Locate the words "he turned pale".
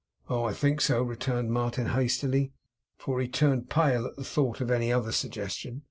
3.21-4.07